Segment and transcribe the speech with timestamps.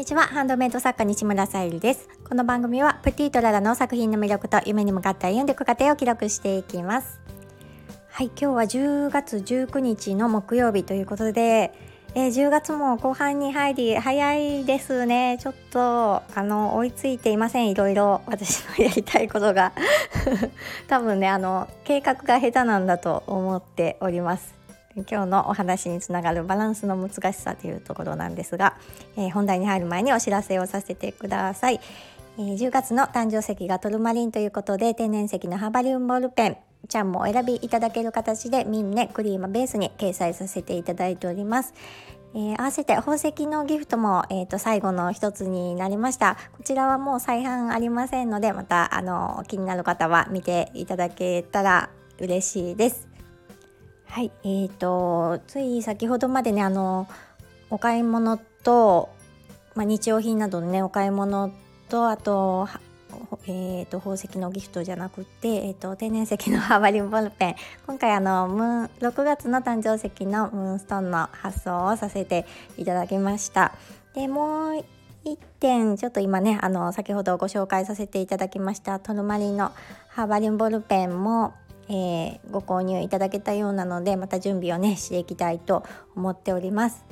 [0.00, 0.22] にちは。
[0.22, 2.08] ハンドメイド作家西村さゆりです。
[2.26, 7.20] この番組はプティとララの作品の魅力と夢に向かって歩んでいく過程を記録していきます。
[8.08, 11.74] はい今日は10月19日の木曜日ということで、
[12.14, 15.36] えー、10月も後半に入り早いですね。
[15.38, 17.68] ちょっとあの追いついていません。
[17.68, 19.74] いろいろ私のやりたいことが。
[20.88, 24.59] 多分ねあの計画が下手なんだと思っております。
[25.08, 28.76] 今日のお話につながるバランスの難しさというところなんですが、
[29.16, 31.80] えー、本題に入る前にお知らせをさせてください、
[32.38, 36.56] えー、10月の誕生石がトルマリンということで天然石のハバリウムボールペン。
[36.88, 41.74] ちゃんもお選びいただける形でミンネクリームベースに掲載させていただいております。
[42.32, 46.36] えー、合わせて宝石のギフトも、えーと、最後の一つになりました。
[46.56, 53.09] こちらはもう再販ありませんのでまたあの気になる方は見ていただけたら嬉しいです。
[54.10, 57.06] はい、えーと、つい先ほどまでねあの
[57.70, 59.08] お買い物と、
[59.76, 61.52] まあ、日用品などのねお買い物
[61.88, 62.68] とあと,、
[63.46, 67.56] えーと、宝石のギフトじゃなくて、えーと、天然石のハーバリンボールペン。
[67.86, 72.46] 今回あのムーン6月の誕生石のムーンストーンの発送をさせて
[72.78, 73.72] いただきました。
[74.16, 74.84] でもう
[75.24, 79.70] 1点ちょっと今ねあの先ほどご紹介させていただきましたトルマリンの
[80.08, 81.54] ハーバリンボールペンも
[81.90, 87.04] えー、ご購入いただけたようなのでまた準備をねしていきたいと思っております。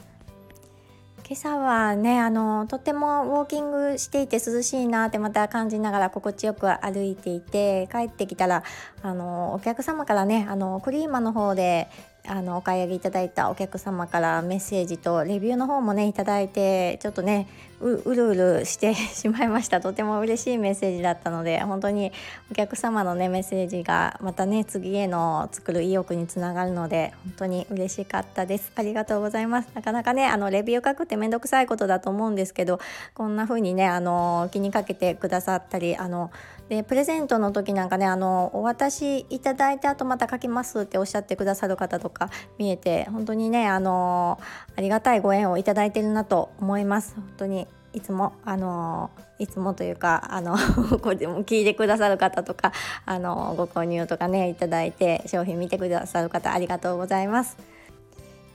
[1.28, 8.62] 今朝はねあのとってもウォーキングしていて涼しいなってまた感じながら心地よく歩いていて帰ってきたら
[9.02, 11.88] あのお客様からねあのクリーマの方で
[12.26, 17.48] あのお買い上げいただいたお客様からメッセージとレビューの方もねいただいてちょっとね
[17.80, 19.80] うるうるして しまいました。
[19.80, 22.12] とても嬉しいメッセージだったので本当に
[22.50, 28.72] お客様のねメッセージがまたね次への作る意欲につながるので本当に嬉しかったです。
[28.74, 29.68] ありがとうございます。
[29.74, 32.80] なかなかねあのレビュー書くってめんどくさいことだと思うんですけど
[33.14, 36.32] こんな風にねあの気にかけてくださったりあの
[36.68, 42.17] でプレゼントの時なんかねあのお渡しいただいてあとまた書きますっておっしゃってくださる方とか
[42.58, 44.40] 見えて本当にねあの
[44.76, 50.56] ありがたいご縁をいただいてるなと思います本当にいつもあのいつもというかあの
[51.00, 52.72] これも聞いてくださる方とか
[53.06, 57.56] あのご購入とかねいただいて商品見てくださる方ありがとうございます。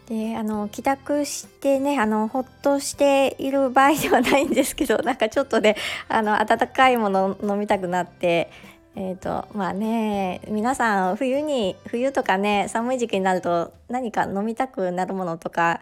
[0.07, 5.77] であの帰宅してねあのほっとしている場合ではないんですけどなんかちょっとね
[6.09, 8.51] あの温かいもの飲みたくなって
[8.95, 15.81] えーとまあね皆さん冬に冬とかね寒い時期になると何か飲みたくなるものとか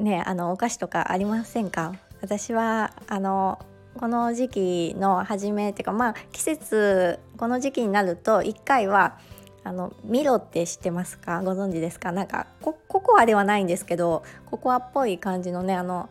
[0.00, 1.94] ねあのお菓子とかありませんか？
[2.22, 3.58] 私はあの
[3.98, 9.18] この時期の初めっていうかまあ季節この時期になると1回は
[9.62, 11.42] あのミロって知ってますか？
[11.42, 12.10] ご存知ですか？
[12.10, 16.08] なんかココアではないんですけどココアっぽい感じのねあの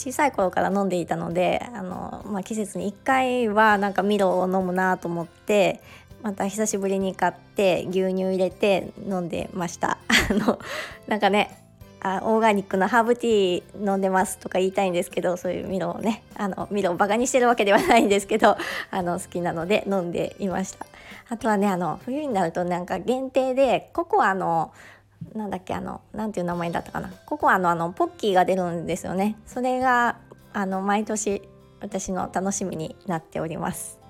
[0.00, 5.82] 小さい頃から飲んでいたのであの、まあ、季節に1回はなんかミロを飲むなと思って
[6.22, 9.98] また久しぶりに買って牛乳入れて飲んでました。
[10.08, 10.58] あの
[11.06, 11.58] なんかね
[12.00, 18.56] あオーガニックのハーブティー飲んでますとか言いたいんですけどそういうミロをねあのミロをバカにしてるわけではないんですけど
[18.90, 20.86] あの好きなので飲んでいました。
[21.28, 24.72] あとはねあの冬になるとなんか限定でココアの
[25.34, 27.10] なんだっけあのなんていう名前だったかな。
[27.26, 29.36] ココアのあのポッキーが出るんですよね。
[29.46, 30.16] それが
[30.52, 31.42] あの毎年
[31.80, 34.00] 私の楽しみになっております。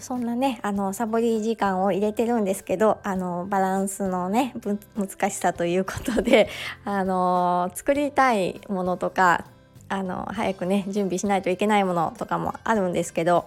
[0.00, 4.54] そんなねあのサボり時間を入れてるんですけどあのバランスのね
[4.96, 6.48] 難しさということで
[6.84, 9.44] あの作りたいものとか
[9.88, 13.46] あの早くね準備しないといけないものとかもあるんですけど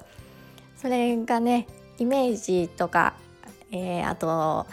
[0.77, 3.13] それがねイメージとか、
[3.71, 4.67] えー、あと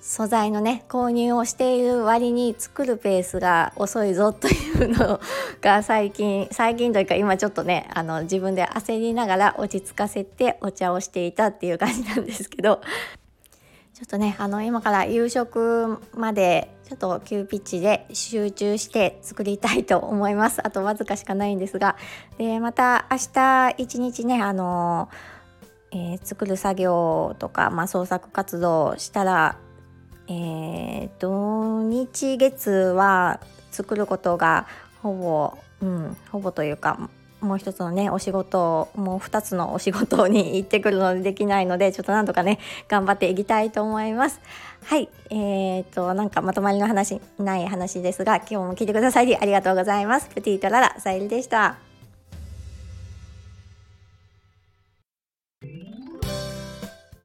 [0.00, 5.20] 素材のね購入をしている割に作るペースが遅いぞというの
[5.60, 12.80] が最近 最近というか今ちょっとねあの自分で焦りながら落ち着かせてお茶をしていたっていう感じなんですけど
[13.92, 20.66] ちょっとねあの今から夕食までちょっと急ピッチで集中して作りたいと思います。
[20.66, 21.96] あとわずかしかないんですが
[22.38, 25.08] でまた明日一日ねあの
[25.92, 29.56] えー、作る作業とか、まあ、創作活動したら
[30.30, 33.40] えー、土日月は
[33.72, 34.66] 作ることが
[35.02, 37.10] ほぼ、うん、ほぼというか
[37.40, 44.40] もう一つのねお仕事もう2つのお仕事に行ってくるのでできないのでちょっとなんとかね頑張っていきたいと思います。
[44.84, 45.08] はい。
[45.30, 50.28] えーとなんかまとまりの話ない話ですが今日も聞いてくださりありがとうございます。
[50.28, 51.89] プティとララさゆりでした。